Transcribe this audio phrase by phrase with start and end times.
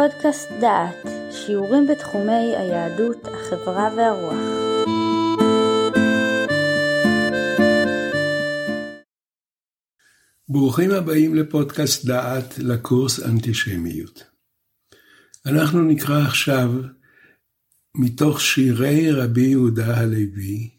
[0.00, 4.38] פודקאסט דעת, שיעורים בתחומי היהדות, החברה והרוח.
[10.48, 14.24] ברוכים הבאים לפודקאסט דעת לקורס אנטישמיות.
[15.46, 16.70] אנחנו נקרא עכשיו
[17.94, 20.70] מתוך שירי רבי יהודה הלוי,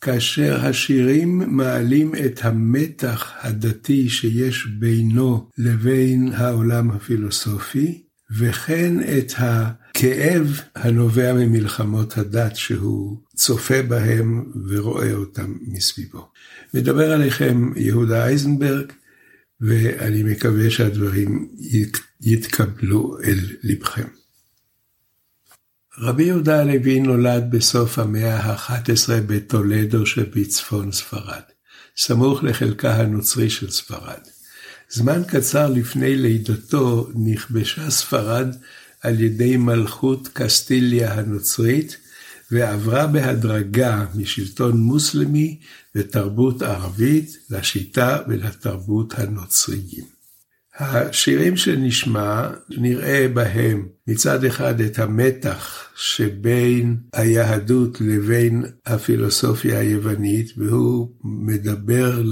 [0.00, 11.32] כאשר השירים מעלים את המתח הדתי שיש בינו לבין העולם הפילוסופי, וכן את הכאב הנובע
[11.32, 16.28] ממלחמות הדת שהוא צופה בהם ורואה אותם מסביבו.
[16.74, 18.92] מדבר עליכם יהודה אייזנברג,
[19.60, 21.48] ואני מקווה שהדברים
[22.20, 24.08] יתקבלו אל לבכם.
[25.98, 31.42] רבי יהודה הלוי נולד בסוף המאה ה-11 בטולדו שבצפון ספרד,
[31.96, 34.20] סמוך לחלקה הנוצרי של ספרד.
[34.90, 38.48] זמן קצר לפני לידתו נכבשה ספרד
[39.00, 41.96] על ידי מלכות קסטיליה הנוצרית,
[42.50, 45.58] ועברה בהדרגה משלטון מוסלמי
[45.94, 50.13] ותרבות ערבית לשיטה ולתרבות הנוצריים.
[50.78, 62.22] השירים שנשמע, נראה בהם מצד אחד את המתח שבין היהדות לבין הפילוסופיה היוונית, והוא מדבר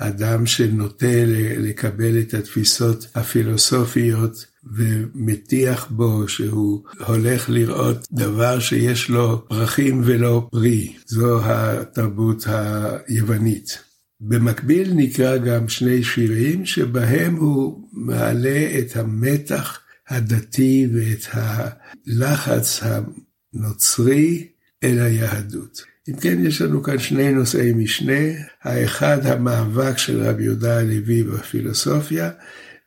[0.00, 1.24] לאדם שנוטה
[1.58, 4.46] לקבל את התפיסות הפילוסופיות
[4.76, 10.92] ומטיח בו שהוא הולך לראות דבר שיש לו פרחים ולא פרי.
[11.06, 13.86] זו התרבות היוונית.
[14.20, 24.48] במקביל נקרא גם שני שירים שבהם הוא מעלה את המתח הדתי ואת הלחץ הנוצרי
[24.84, 25.82] אל היהדות.
[26.08, 28.22] אם כן, יש לנו כאן שני נושאי משנה,
[28.62, 32.30] האחד המאבק של רבי יהודה הלוי בפילוסופיה,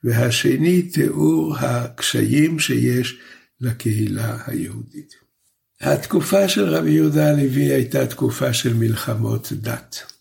[0.03, 3.19] והשני תיאור הקשיים שיש
[3.61, 5.13] לקהילה היהודית.
[5.81, 10.18] התקופה של רבי יהודה הלוי הייתה תקופה של מלחמות דת.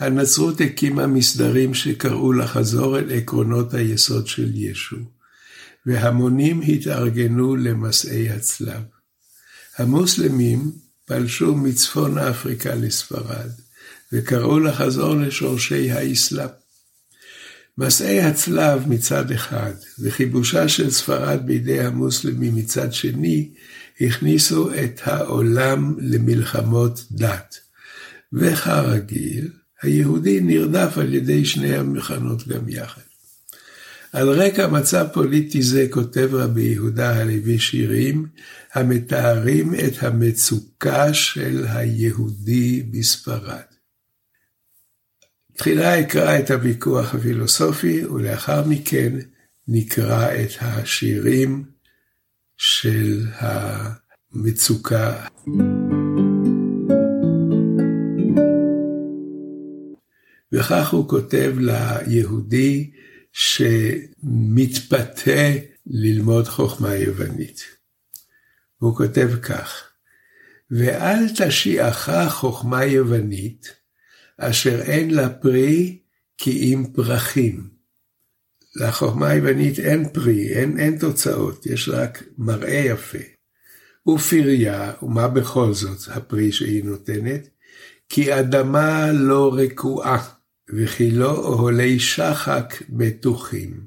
[0.00, 4.96] הנצרות הקימה מסדרים שקראו לחזור אל עקרונות היסוד של ישו,
[5.86, 8.82] והמונים התארגנו למסעי הצלב.
[9.78, 10.72] המוסלמים
[11.04, 13.50] פלשו מצפון אפריקה לספרד,
[14.12, 16.48] וקראו לחזור לשורשי האסלאם.
[17.78, 23.50] מסעי הצלב מצד אחד, וכיבושה של ספרד בידי המוסלמים מצד שני,
[24.00, 27.58] הכניסו את העולם למלחמות דת.
[28.32, 29.50] וכרגיל,
[29.82, 33.00] היהודי נרדף על ידי שני המחנות גם יחד.
[34.12, 38.26] על רקע מצב פוליטי זה כותב רבי יהודה הלוי שירים
[38.74, 43.76] המתארים את המצוקה של היהודי בספרד.
[45.56, 49.12] תחילה אקרא את הוויכוח הפילוסופי ולאחר מכן
[49.68, 51.64] נקרא את השירים
[52.56, 53.26] של
[54.32, 55.26] המצוקה.
[60.56, 62.90] וכך הוא כותב ליהודי
[63.32, 64.60] שמתפתה
[65.86, 67.64] ללמוד חוכמה יוונית.
[68.78, 69.90] הוא כותב כך:
[70.70, 73.74] ואל תשיעך חוכמה יוונית,
[74.38, 75.98] אשר אין לה פרי
[76.38, 77.68] כי אם פרחים.
[78.76, 83.18] לחוכמה היוונית אין פרי, אין, אין תוצאות, יש רק מראה יפה.
[84.08, 87.48] ופריה, ומה בכל זאת הפרי שהיא נותנת?
[88.08, 90.35] כי אדמה לא רקועה.
[90.70, 93.86] וכי לא אוהלי שחק בטוחים,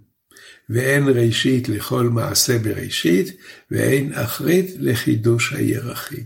[0.70, 3.38] ואין ראשית לכל מעשה בראשית,
[3.72, 6.24] ואין אחרית לחידוש הירחים.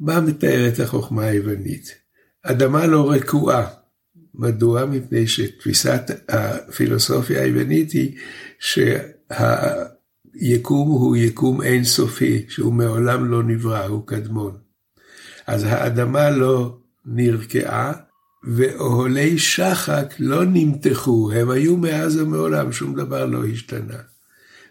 [0.00, 1.94] מה מתארת החוכמה היוונית?
[2.42, 3.66] אדמה לא רקועה.
[4.34, 4.84] מדוע?
[4.84, 8.18] מפני שתפיסת הפילוסופיה היוונית היא
[10.38, 14.58] שהיקום הוא יקום אינסופי, שהוא מעולם לא נברא, הוא קדמון.
[15.46, 17.92] אז האדמה לא נרקעה,
[18.44, 23.98] ואוהלי שחק לא נמתחו, הם היו מאז ומעולם, שום דבר לא השתנה.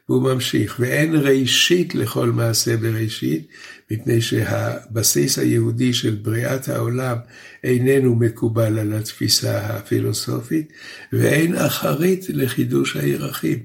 [0.09, 3.47] והוא ממשיך, ואין ראשית לכל מעשה בראשית,
[3.91, 7.17] מפני שהבסיס היהודי של בריאת העולם
[7.63, 10.73] איננו מקובל על התפיסה הפילוסופית,
[11.13, 13.59] ואין אחרית לחידוש הירחים.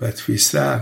[0.00, 0.78] בתפיסה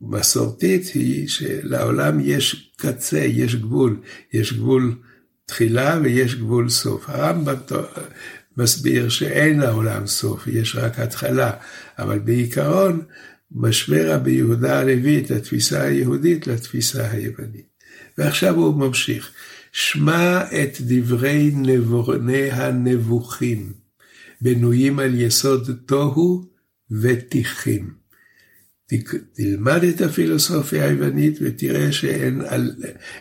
[0.00, 4.00] המסורתית היא שלעולם יש קצה, יש גבול,
[4.32, 4.96] יש גבול
[5.46, 7.04] תחילה ויש גבול סוף.
[7.08, 7.54] הרמב"ם
[8.56, 11.50] מסביר שאין לעולם סוף, יש רק התחלה,
[11.98, 13.02] אבל בעיקרון
[13.52, 17.66] משווה רבי יהודה הלוי את התפיסה היהודית לתפיסה היוונית.
[18.18, 19.32] ועכשיו הוא ממשיך,
[19.72, 23.72] שמע את דברי נבורני הנבוכים,
[24.40, 26.44] בנויים על יסוד תוהו
[26.90, 27.94] ותיכים.
[29.32, 32.42] תלמד את הפילוסופיה היוונית ותראה שאין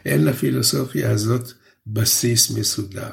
[0.05, 1.53] לפילוסופיה הזאת
[1.88, 3.12] בסיס מסודר.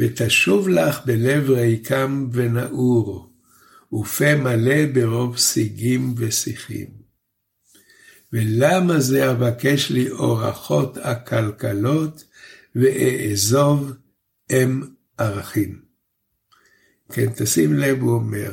[0.00, 3.32] ותשוב לך בלב ריקם ונעור,
[3.92, 6.86] ופה מלא ברוב שיגים ושיחים.
[8.32, 12.24] ולמה זה אבקש לי אורחות עקלקלות,
[12.74, 13.92] ואעזוב
[14.50, 14.82] אם
[15.18, 15.80] ערכים.
[17.12, 18.52] כן, תשים לב, הוא אומר,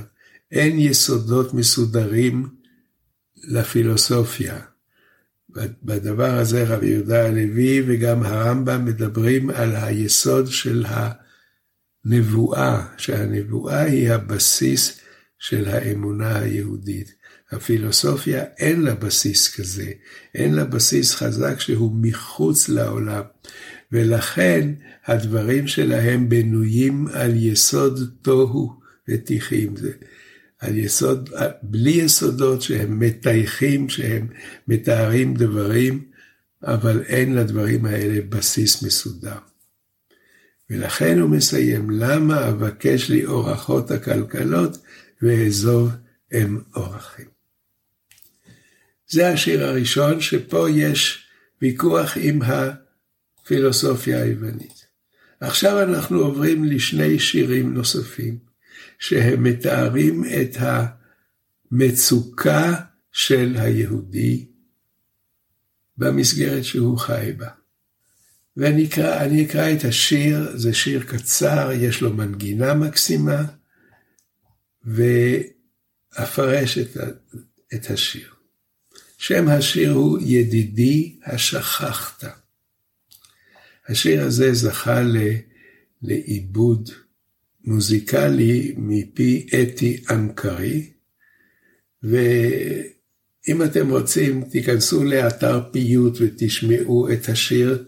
[0.51, 2.49] אין יסודות מסודרים
[3.37, 4.59] לפילוסופיה.
[5.83, 10.85] בדבר הזה רבי יהודה הלוי וגם הרמב"ם מדברים על היסוד של
[12.05, 14.99] הנבואה, שהנבואה היא הבסיס
[15.39, 17.13] של האמונה היהודית.
[17.51, 19.91] הפילוסופיה אין לה בסיס כזה,
[20.35, 23.21] אין לה בסיס חזק שהוא מחוץ לעולם,
[23.91, 24.69] ולכן
[25.05, 28.73] הדברים שלהם בנויים על יסוד תוהו
[29.09, 29.75] ותיכים.
[29.75, 29.91] זה
[30.59, 31.29] על יסוד,
[31.61, 34.27] בלי יסודות שהם מטייחים, שהם
[34.67, 36.03] מתארים דברים,
[36.63, 39.37] אבל אין לדברים האלה בסיס מסודר.
[40.69, 44.77] ולכן הוא מסיים, למה אבקש לי אורחות הכלכלות
[45.21, 45.91] ואעזוב
[46.33, 47.25] אם אורחים.
[49.07, 51.27] זה השיר הראשון, שפה יש
[51.61, 54.85] ויכוח עם הפילוסופיה היוונית.
[55.39, 58.44] עכשיו אנחנו עוברים לשני שירים נוספים.
[58.99, 60.57] שהם מתארים את
[61.71, 62.75] המצוקה
[63.11, 64.45] של היהודי
[65.97, 67.49] במסגרת שהוא חי בה.
[68.57, 69.15] ואני אקרא,
[69.45, 73.43] אקרא את השיר, זה שיר קצר, יש לו מנגינה מקסימה,
[74.83, 76.97] ואפרש את,
[77.73, 78.33] את השיר.
[79.17, 82.23] שם השיר הוא ידידי השכחת.
[83.87, 85.01] השיר הזה זכה
[86.01, 86.89] לעיבוד
[87.65, 90.89] מוזיקלי מפי אתי אנקרי,
[92.03, 97.85] ואם אתם רוצים, תיכנסו לאתר פיוט ותשמעו את השיר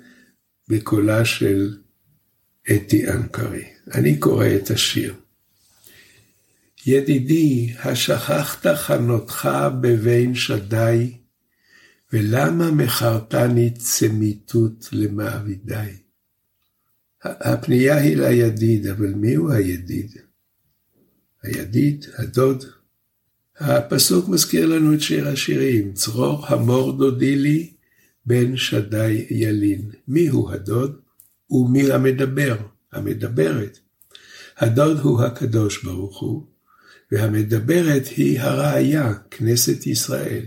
[0.67, 1.77] בקולה של
[2.71, 3.63] אתי אנקרי.
[3.93, 5.13] אני קורא את השיר.
[6.85, 9.49] ידידי, השכחת חנותך
[9.81, 11.17] בבין שדי,
[12.13, 16.06] ולמה מכרתני צמיתות למעבידי?
[17.39, 20.11] הפנייה היא לידיד, אבל מי הוא הידיד?
[21.43, 22.63] הידיד, הדוד.
[23.59, 27.73] הפסוק מזכיר לנו את שיר השירים, צרור המור דודי לי,
[28.25, 29.91] בן שדי ילין.
[30.07, 30.99] מי הוא הדוד?
[31.49, 32.57] ומי המדבר?
[32.93, 33.79] המדברת.
[34.57, 36.45] הדוד הוא הקדוש ברוך הוא,
[37.11, 40.45] והמדברת היא הראיה, כנסת ישראל.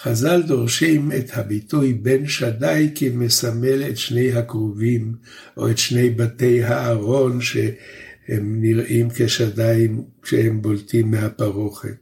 [0.00, 5.14] חז"ל דורשים את הביטוי בן שדי כמסמל את שני הקרובים,
[5.56, 11.96] או את שני בתי הארון שהם נראים כשדיים כשהם בולטים מהפרוכת.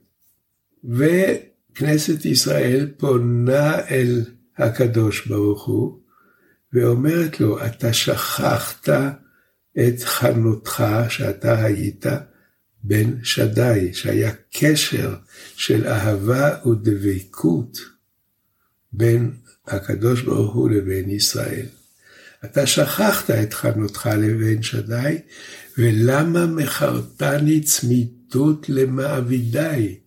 [0.85, 4.25] וכנסת ישראל פונה אל
[4.59, 6.01] הקדוש ברוך הוא,
[6.73, 8.89] ואומרת לו, אתה שכחת
[9.79, 12.07] את חנותך שאתה היית
[12.85, 15.15] בן שדי, שהיה קשר
[15.57, 17.79] של אהבה ודבקות
[18.93, 19.31] בין
[19.67, 21.67] הקדוש ברוך הוא לבין ישראל.
[22.45, 25.19] אתה שכחת את חנותך לבן שדי,
[25.79, 29.99] ולמה מכרתני צמיתות למעבידי?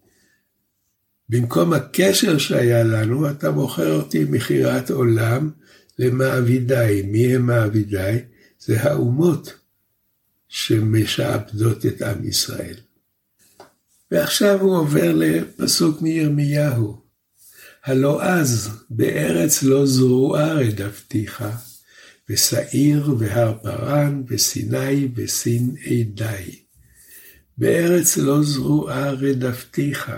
[1.29, 5.49] במקום הקשר שהיה לנו, אתה מוכר אותי מכירת עולם
[5.99, 7.03] למעבידי.
[7.07, 8.17] מי הם מעבידי?
[8.59, 9.53] זה האומות.
[10.49, 12.75] שמשעבדות את עם ישראל.
[14.11, 17.01] ועכשיו הוא עובר לפסוק מירמיהו.
[17.83, 21.43] הלא אז בארץ לא זרועה רדפתיך,
[22.29, 26.59] ושעיר והר פרן, וסיני וסין עדי.
[27.57, 30.11] בארץ לא זרועה רדפתיך.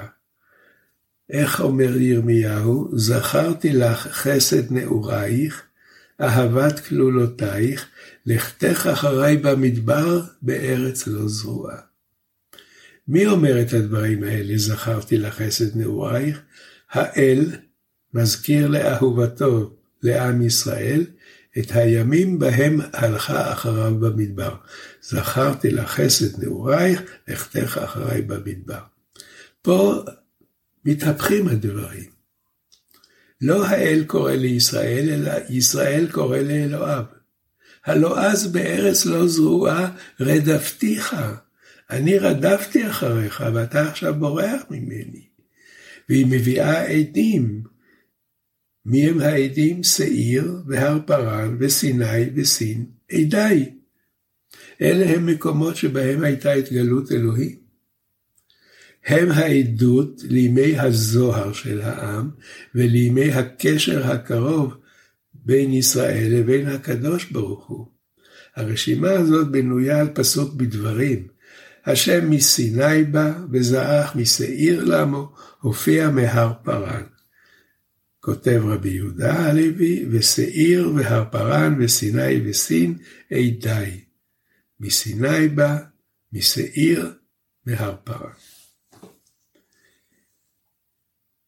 [1.30, 2.90] איך אומר ירמיהו?
[2.98, 5.64] זכרתי לך חסד נעורייך,
[6.22, 7.88] אהבת כלולותייך,
[8.26, 11.78] לכתך אחריי במדבר, בארץ לא זרועה.
[13.08, 14.58] מי אומר את הדברים האלה?
[14.58, 16.42] זכרתי לך חסד נעורייך.
[16.92, 17.46] האל
[18.14, 21.06] מזכיר לאהובתו, לעם ישראל,
[21.58, 24.56] את הימים בהם הלכה אחריו במדבר.
[25.02, 28.82] זכרתי לך חסד נעורייך, לכתך אחריי במדבר.
[29.62, 30.04] פה
[30.86, 32.19] מתהפכים הדברים.
[33.41, 37.03] לא האל קורא לישראל, אלא ישראל קורא לאלוהיו.
[37.86, 41.15] הלא אז בארץ לא זרועה רדפתיך.
[41.89, 45.27] אני רדפתי אחריך, ואתה עכשיו בורח ממני.
[46.10, 47.63] והיא מביאה עדים.
[48.86, 49.84] מי הם העדים?
[49.84, 53.75] שעיר והר פרן וסיני וסין עדיי.
[54.81, 57.59] אלה הם מקומות שבהם הייתה התגלות אלוהים.
[59.10, 62.30] הם העדות לימי הזוהר של העם
[62.75, 64.74] ולימי הקשר הקרוב
[65.34, 67.88] בין ישראל לבין הקדוש ברוך הוא.
[68.56, 71.28] הרשימה הזאת בנויה על פסוק בדברים.
[71.86, 77.04] השם מסיני בא וזעך משעיר למו, הופיע מהר פרן.
[78.20, 82.98] כותב רבי יהודה הלוי, ושעיר והר פרן וסיני וסין
[83.32, 84.01] עדי.
[84.80, 85.78] מסיני בא,
[86.34, 87.13] משעיר,
[87.66, 88.49] מהר פרן.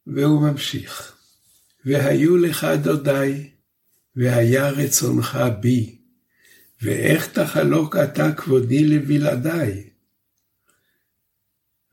[0.08, 1.16] והוא ממשיך,
[1.86, 3.50] והיו לך דודי,
[4.16, 5.98] והיה רצונך בי,
[6.82, 9.90] ואיך תחלוק אתה כבודי לבלעדי?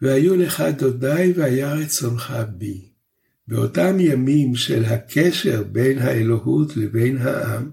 [0.01, 2.89] והיו לך דודי והיה רצונך בי.
[3.49, 7.71] באותם ימים של הקשר בין האלוהות לבין העם,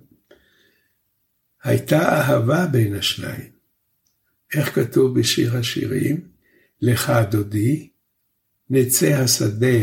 [1.63, 3.51] הייתה אהבה בין השניים.
[4.53, 6.27] איך כתוב בשיר השירים?
[6.81, 7.89] לך דודי,
[8.69, 9.77] נצא השדה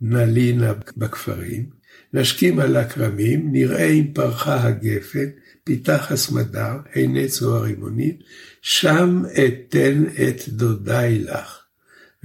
[0.00, 1.70] נלינה בכפרים,
[2.12, 5.28] נשכים על הכרמים, נראה אם פרחה הגפן,
[5.64, 8.16] פיתח הסמדר, עיני צוהר רימונים,
[8.62, 11.62] שם אתן את דודי לך.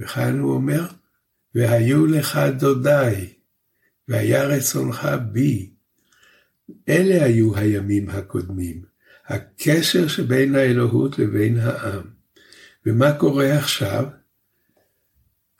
[0.00, 0.86] וכאן הוא אומר,
[1.54, 3.28] והיו לך דודי,
[4.08, 5.70] והיה רצונך בי.
[6.88, 8.82] אלה היו הימים הקודמים,
[9.26, 12.02] הקשר שבין האלוהות לבין העם.
[12.86, 14.04] ומה קורה עכשיו?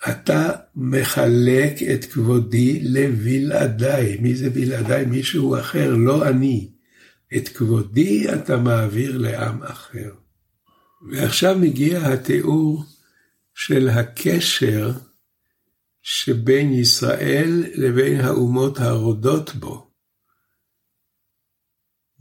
[0.08, 4.16] אתה מחלק את כבודי לבלעדיי.
[4.20, 5.04] מי זה בלעדיי?
[5.04, 6.70] מישהו אחר, לא אני.
[7.36, 10.10] את כבודי אתה מעביר לעם אחר.
[11.10, 12.84] ועכשיו מגיע התיאור
[13.54, 14.92] של הקשר
[16.02, 19.93] שבין ישראל לבין האומות הרודות בו.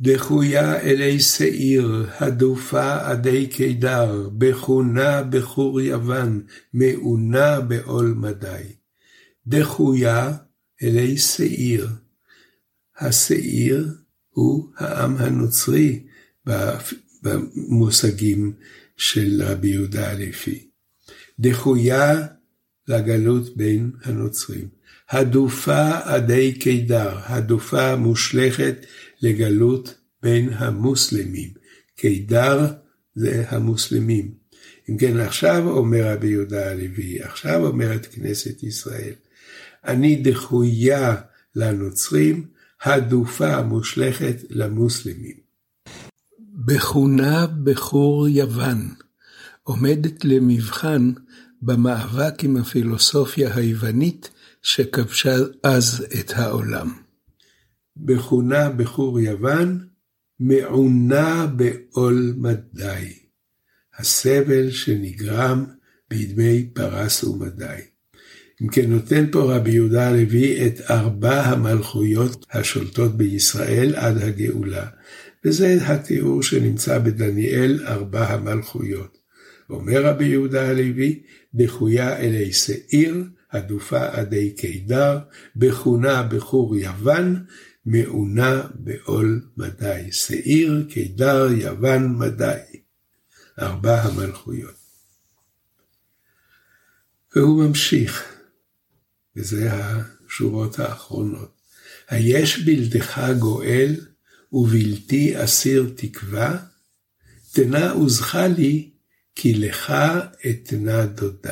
[0.03, 6.41] דחויה אלי שעיר, הדופה עדי קידר, בחונה בחור יוון,
[6.73, 8.63] מעונה בעול מדי.
[9.47, 10.33] דחויה
[10.83, 11.89] אלי שעיר.
[12.99, 13.87] השעיר
[14.29, 16.03] הוא העם הנוצרי
[17.23, 18.53] במושגים
[18.97, 20.67] של רבי יהודה הלפי.
[21.39, 22.27] דחויה
[22.87, 24.67] לגלות בין הנוצרים.
[25.09, 28.85] הדופה עדי קידר, הדופה מושלכת
[29.23, 31.49] לגלות בין המוסלמים.
[31.95, 32.67] קידר
[33.15, 34.31] זה המוסלמים.
[34.89, 39.13] אם כן, עכשיו אומר רבי יהודה הלוי, עכשיו אומרת כנסת ישראל,
[39.85, 41.15] אני דחויה
[41.55, 42.45] לנוצרים,
[42.83, 45.35] הדופה מושלכת למוסלמים.
[46.39, 48.93] בכונה בחור יוון,
[49.63, 51.11] עומדת למבחן
[51.61, 54.29] במאבק עם הפילוסופיה היוונית
[54.61, 57.02] שכבשה אז את העולם.
[57.97, 59.87] בכונה בחור יוון,
[60.39, 63.13] מעונה בעול מדי,
[63.97, 65.65] הסבל שנגרם
[66.09, 67.81] בידי פרס ומדי.
[68.61, 74.85] אם כן נותן פה רבי יהודה הלוי את ארבע המלכויות השולטות בישראל עד הגאולה,
[75.45, 79.17] וזה התיאור שנמצא בדניאל ארבע המלכויות.
[79.69, 81.21] אומר רבי יהודה הלוי,
[81.53, 85.19] דחויה אלי שעיר, הדופה עדי קידר,
[85.55, 87.43] בכונה בחור יוון,
[87.85, 90.11] מעונה בעול מדי.
[90.11, 92.59] שעיר, קידר, יוון, מדי.
[93.59, 94.75] ארבע המלכויות.
[97.35, 98.35] והוא ממשיך,
[99.35, 101.61] וזה השורות האחרונות.
[102.07, 103.95] היש בלתך גואל
[104.51, 106.65] ובלתי אסיר תקווה,
[107.51, 108.89] תנה עוזך לי
[109.35, 109.93] כי לך
[110.49, 111.49] אתנה דודי.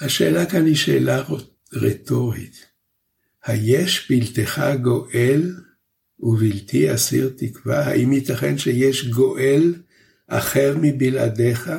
[0.00, 1.24] השאלה כאן היא שאלה
[1.72, 2.75] רטורית.
[3.46, 5.54] היש בלתך גואל
[6.20, 7.86] ובלתי אסיר תקווה?
[7.86, 9.74] האם ייתכן שיש גואל
[10.26, 11.70] אחר מבלעדיך?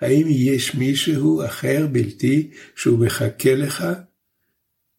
[0.00, 3.84] האם יש מישהו אחר בלתי שהוא מחכה לך?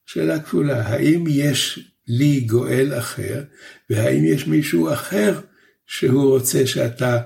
[0.05, 3.43] שאלה כפולה, האם יש לי גואל אחר,
[3.89, 5.41] והאם יש מישהו אחר
[5.85, 7.21] שהוא רוצה שאתה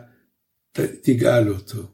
[1.01, 1.92] תגאל אותו?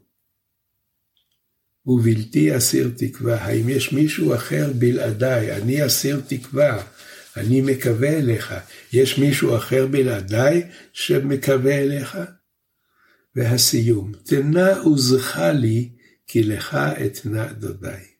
[1.86, 3.44] ובלתי אסיר תקווה.
[3.44, 5.56] האם יש מישהו אחר בלעדיי?
[5.56, 6.82] אני אסיר תקווה,
[7.36, 8.54] אני מקווה אליך.
[8.92, 12.18] יש מישהו אחר בלעדיי שמקווה אליך?
[13.36, 15.88] והסיום, תנה עוזך לי,
[16.26, 16.74] כי לך
[17.06, 18.10] אתנה דודי.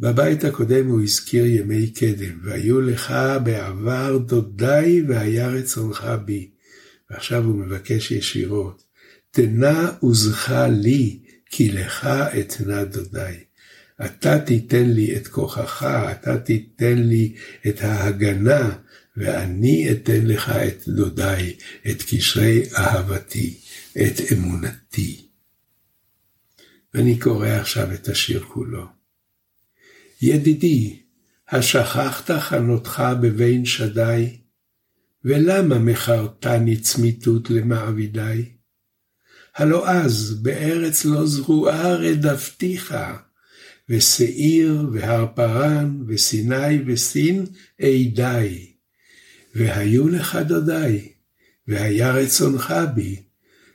[0.00, 6.50] בבית הקודם הוא הזכיר ימי קדם, והיו לך בעבר דודי והיה רצונך בי.
[7.10, 8.84] ועכשיו הוא מבקש ישירות,
[9.30, 12.06] תנה עוזך לי, כי לך
[12.40, 13.34] אתנה דודי.
[14.06, 17.34] אתה תיתן לי את כוחך, אתה תיתן לי
[17.68, 18.76] את ההגנה,
[19.16, 21.56] ואני אתן לך את דודי,
[21.90, 23.60] את קשרי אהבתי,
[23.92, 25.28] את אמונתי.
[26.94, 28.86] ואני קורא עכשיו את השיר כולו.
[30.22, 31.02] ידידי,
[31.48, 34.36] השכחת חנותך בבין שדי?
[35.24, 38.53] ולמה מכרתני צמיתות למעבידי?
[39.56, 42.94] הלא אז בארץ לא זרועה רדפתיך,
[43.88, 47.46] ושעיר והר פרן וסיני וסין
[47.80, 48.74] עדי.
[49.54, 51.12] והיו לך דודי,
[51.68, 53.22] והיה רצונך בי,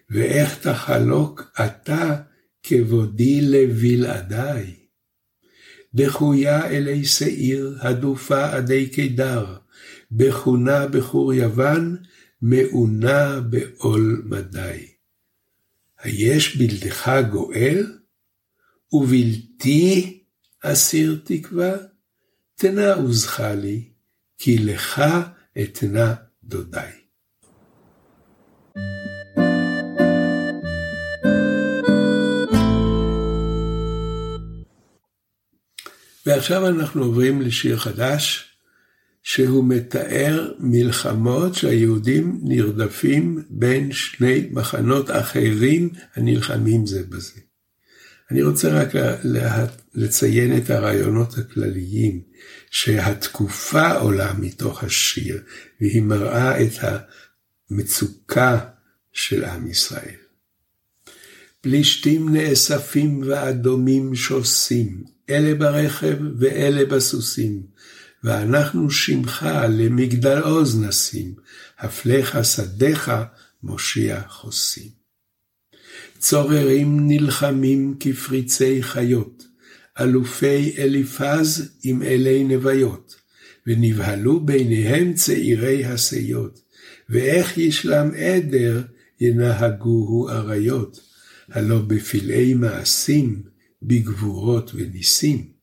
[0.09, 2.15] ואיך תחלוק אתה
[2.63, 4.74] כבודי לבלעדי.
[5.93, 9.55] דחויה אלי שעיר, הדופה עדי קידר,
[10.12, 11.98] בחונה בחור יוון,
[12.41, 14.99] מעונה בעול מדי.
[16.00, 17.98] היש בלתך גואל?
[18.91, 20.20] ובלתי
[20.63, 21.72] אסיר תקווה?
[22.56, 23.89] תנה עוזך לי,
[24.38, 25.01] כי לך
[25.63, 26.79] אתנה דודי.
[36.25, 38.49] ועכשיו אנחנו עוברים לשיר חדש,
[39.24, 47.40] שהוא מתאר מלחמות שהיהודים נרדפים בין שני מחנות אחרים הנלחמים זה בזה.
[48.32, 48.90] אני רוצה רק
[49.94, 52.22] לציין את הרעיונות הכלליים,
[52.72, 55.42] שהתקופה עולה מתוך השיר,
[55.82, 56.72] והיא מראה את
[57.72, 58.60] המצוקה
[59.14, 60.16] של עם ישראל.
[61.62, 67.62] פלישתים נאספים ואדומים שוסים, אלה ברכב ואלה בסוסים,
[68.24, 71.34] ואנחנו שמך למגדל עוז נשים,
[71.80, 73.12] הפלך שדיך
[73.64, 74.90] מושיע חוסים.
[76.20, 79.44] צוררים נלחמים כפריצי חיות,
[80.00, 83.16] אלופי אליפז עם אלי נוויות,
[83.68, 86.60] ונבהלו ביניהם צעירי השיות,
[87.10, 88.82] ואיך ישלם עדר
[89.22, 91.00] ינהגוהו אריות,
[91.50, 93.42] הלא בפלאי מעשים,
[93.84, 95.58] בגבורות וניסים.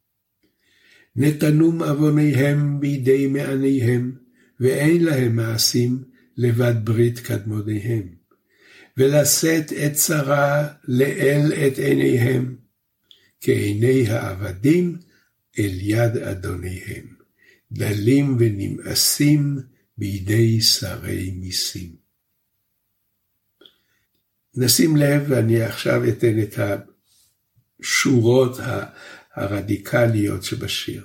[1.16, 4.12] נתנום עווניהם בידי מעניהם,
[4.60, 6.04] ואין להם מעשים
[6.36, 8.08] לבד ברית קדמוניהם.
[8.96, 12.56] ולשאת את צרה לאל את עיניהם,
[13.40, 14.98] כעיני העבדים
[15.58, 17.06] אל יד אדוניהם,
[17.72, 19.58] דלים ונמאסים
[19.98, 21.96] בידי שרי מיסים.
[24.54, 26.58] נשים לב, ואני עכשיו אתן את
[27.80, 28.58] השורות
[29.36, 31.04] הרדיקליות שבשיר.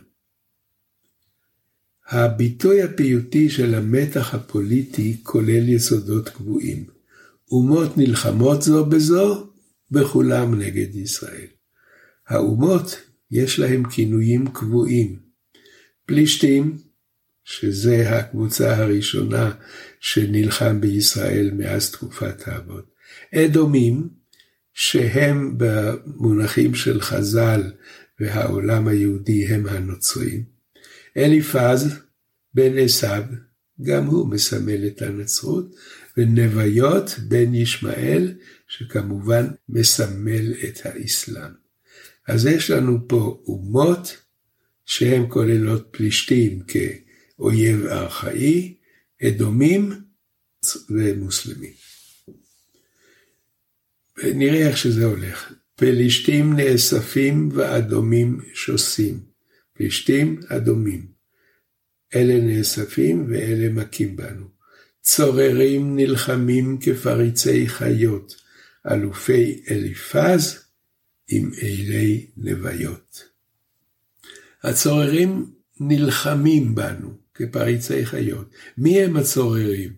[2.07, 6.85] הביטוי הפיוטי של המתח הפוליטי כולל יסודות קבועים.
[7.51, 9.47] אומות נלחמות זו בזו,
[9.91, 11.47] בכולם נגד ישראל.
[12.27, 15.19] האומות יש להם כינויים קבועים.
[16.05, 16.77] פלישתים,
[17.43, 19.51] שזה הקבוצה הראשונה
[19.99, 22.85] שנלחם בישראל מאז תקופת האבות.
[23.35, 24.09] אדומים,
[24.73, 27.71] שהם במונחים של חז"ל
[28.21, 30.43] והעולם היהודי הם הנוצרים.
[31.17, 31.99] אליפז
[32.53, 33.23] בן עשיו,
[33.81, 35.75] גם הוא מסמל את הנצרות,
[36.17, 38.33] ונוויות בן ישמעאל,
[38.67, 41.51] שכמובן מסמל את האסלאם.
[42.27, 44.17] אז יש לנו פה אומות
[44.85, 48.75] שהן כוללות פלישתים כאויב ארכאי,
[49.27, 49.91] אדומים
[50.89, 51.73] ומוסלמים.
[54.17, 55.53] ונראה איך שזה הולך.
[55.81, 59.19] פלישתים נאספים ואדומים שוסים.
[59.73, 61.07] פלישתים אדומים.
[62.15, 64.45] אלה נאספים ואלה מכים בנו.
[65.01, 68.35] צוררים נלחמים כפריצי חיות,
[68.91, 70.59] אלופי אליפז
[71.27, 73.29] עם אלי נוויות.
[74.63, 78.49] הצוררים נלחמים בנו כפריצי חיות.
[78.77, 79.93] מי הם הצוררים?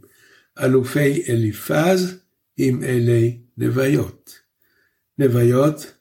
[0.59, 2.17] אלופי אליפז
[2.57, 4.42] עם אלי נוויות.
[5.17, 5.93] נוויות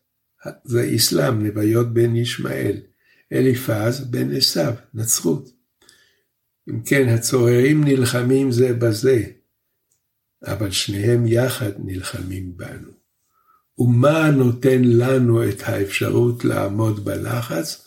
[0.64, 2.76] זה אסלאם, נוויות בן ישמעאל.
[3.32, 5.48] אליפז בן עשיו, נצרות.
[6.68, 9.24] אם כן, הצוררים נלחמים זה בזה,
[10.46, 12.90] אבל שניהם יחד נלחמים בנו.
[13.78, 17.84] ומה נותן לנו את האפשרות לעמוד בלחץ?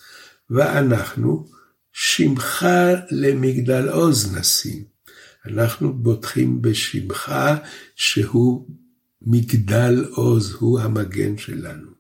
[0.50, 1.48] ואנחנו
[1.94, 2.68] שמך
[3.12, 4.84] למגדל עוז נשים.
[5.46, 7.34] אנחנו בוטחים בשמך
[7.96, 8.68] שהוא
[9.26, 11.92] מגדל עוז, הוא המגן שלנו.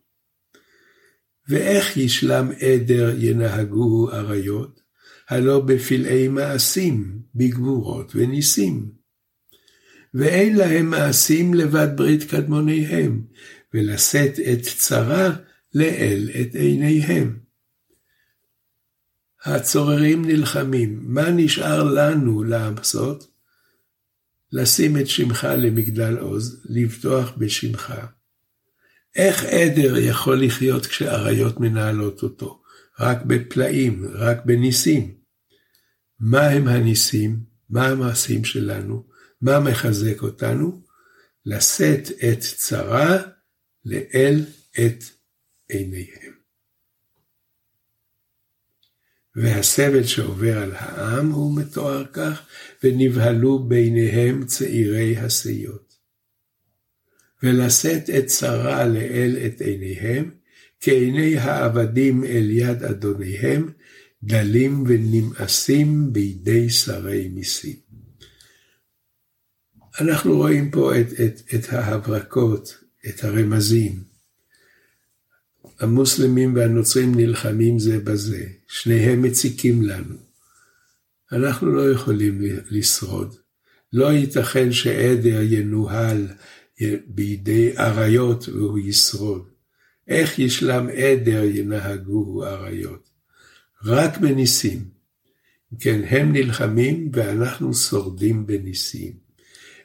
[1.49, 4.81] ואיך ישלם עדר ינהגוהו אריות?
[5.29, 8.91] הלא בפלאי מעשים, בגבורות וניסים.
[10.13, 13.21] ואין להם מעשים לבד ברית קדמוניהם,
[13.73, 15.35] ולשאת את צרה
[15.73, 17.39] לאל את עיניהם.
[19.45, 23.35] הצוררים נלחמים, מה נשאר לנו לעשות?
[24.55, 27.93] לשים את שמך למגדל עוז, לבטוח בשמך.
[29.15, 32.63] איך עדר יכול לחיות כשאריות מנהלות אותו?
[32.99, 35.15] רק בפלאים, רק בניסים.
[36.19, 37.39] מה הם הניסים?
[37.69, 39.07] מה המעשים שלנו?
[39.41, 40.83] מה מחזק אותנו?
[41.45, 43.17] לשאת את צרה
[43.85, 44.45] לאל
[44.85, 45.03] את
[45.69, 46.35] עיניהם.
[49.36, 52.41] והסבל שעובר על העם הוא מתואר כך,
[52.84, 55.95] ונבהלו ביניהם צעירי השיות.
[57.43, 60.32] ולשאת את צרה לאל את עיניהם,
[60.80, 63.71] כעיני העבדים אל יד אדוניהם,
[64.24, 67.76] דלים ונמאסים בידי שרי מיסים.
[70.00, 74.14] אנחנו רואים פה את, את, את ההברקות, את הרמזים.
[75.79, 80.15] המוסלמים והנוצרים נלחמים זה בזה, שניהם מציקים לנו.
[81.31, 83.35] אנחנו לא יכולים לשרוד.
[83.93, 86.27] לא ייתכן שעדר ינוהל
[87.07, 89.49] בידי אריות והוא ישרוד.
[90.07, 93.09] איך ישלם עדר ינהגוהו אריות?
[93.83, 94.85] רק בניסים.
[95.79, 99.13] כן, הם נלחמים ואנחנו שורדים בניסים.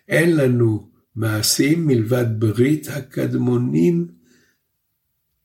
[0.08, 4.08] אין לנו מעשים מלבד ברית הקדמונים,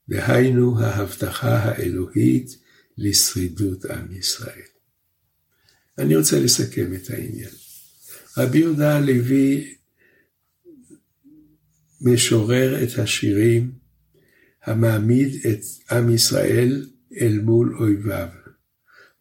[0.09, 2.57] דהיינו ההבטחה האלוהית
[2.97, 4.67] לשרידות עם ישראל.
[5.97, 7.49] אני רוצה לסכם את העניין.
[8.37, 9.75] רבי יהודה הלוי
[12.01, 13.71] משורר את השירים
[14.63, 16.89] המעמיד את עם ישראל
[17.21, 18.27] אל מול אויביו.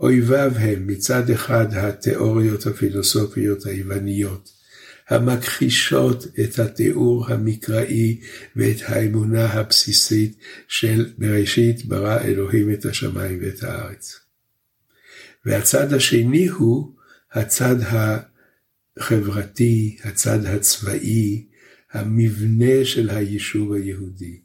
[0.01, 4.63] אויביו הם מצד אחד התיאוריות הפילוסופיות היווניות,
[5.08, 8.20] המכחישות את התיאור המקראי
[8.56, 10.36] ואת האמונה הבסיסית
[10.68, 14.20] של בראשית ברא אלוהים את השמיים ואת הארץ.
[15.44, 16.92] והצד השני הוא
[17.32, 17.76] הצד
[18.96, 21.46] החברתי, הצד הצבאי,
[21.92, 24.40] המבנה של היישוב היהודי.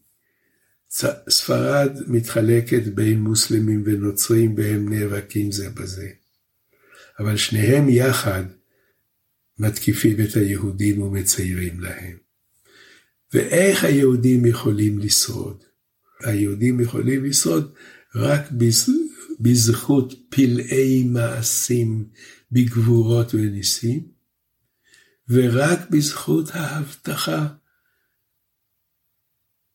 [1.29, 6.09] ספרד מתחלקת בין מוסלמים ונוצרים והם נאבקים זה בזה.
[7.19, 8.43] אבל שניהם יחד
[9.59, 12.17] מתקיפים את היהודים ומציירים להם.
[13.33, 15.63] ואיך היהודים יכולים לשרוד?
[16.23, 17.73] היהודים יכולים לשרוד
[18.15, 18.51] רק
[19.39, 22.09] בזכות פלאי מעשים
[22.51, 24.07] בגבורות וניסים,
[25.29, 27.47] ורק בזכות ההבטחה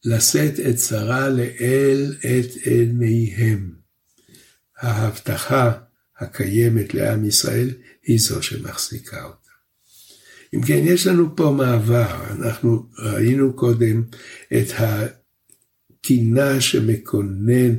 [0.05, 3.75] לשאת את שרה לאל את עיניהם.
[4.77, 5.73] ההבטחה
[6.17, 7.71] הקיימת לעם ישראל
[8.03, 9.44] היא זו שמחזיקה אותה.
[10.55, 14.03] אם כן, יש לנו פה מעבר, אנחנו ראינו קודם
[14.53, 17.75] את הקינה שמקונן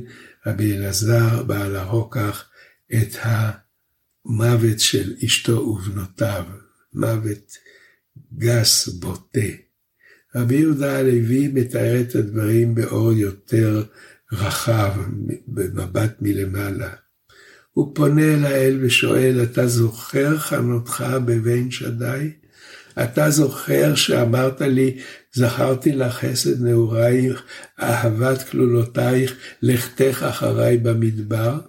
[0.46, 2.50] רבי אלעזר בעל הרוקח
[2.94, 6.44] את המוות של אשתו ובנותיו,
[6.94, 7.52] מוות
[8.38, 9.40] גס בוטה.
[10.34, 13.84] רבי יהודה הלוי מתאר את הדברים באור יותר
[14.32, 14.92] רחב,
[15.46, 16.90] במבט מלמעלה.
[17.72, 22.30] הוא פונה אל האל ושואל, אתה זוכר חנותך בבין שדי?
[23.02, 24.98] אתה זוכר שאמרת לי,
[25.32, 27.42] זכרתי לך חסד נעורייך,
[27.80, 31.60] אהבת כלולותייך, לכתך אחריי במדבר?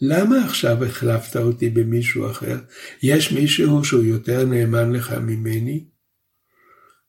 [0.00, 2.58] למה עכשיו החלפת אותי במישהו אחר?
[3.02, 5.84] יש מישהו שהוא יותר נאמן לך ממני?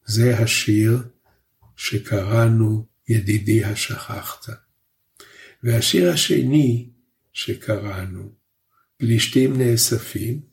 [0.05, 0.97] זה השיר
[1.75, 4.45] שקראנו ידידי השכחת.
[5.63, 6.89] והשיר השני
[7.33, 8.31] שקראנו,
[8.97, 10.50] פלישתים נאספים,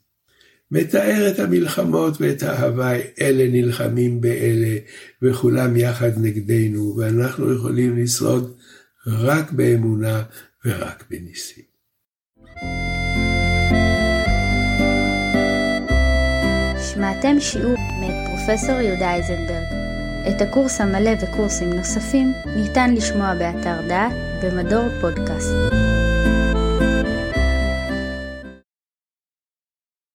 [0.71, 4.77] מתאר את המלחמות ואת האהבה, אלה נלחמים באלה,
[5.21, 8.55] וכולם יחד נגדנו, ואנחנו יכולים לשרוד
[9.07, 10.23] רק באמונה
[10.65, 11.63] ורק בניסים.
[16.93, 19.79] שמעתם שיעור מאת פרופסור יהודה איזנברג.
[20.29, 25.98] את הקורס המלא וקורסים נוספים ניתן לשמוע באתר דעת במדור פודקאסט.